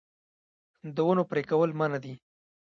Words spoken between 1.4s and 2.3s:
کول منع دي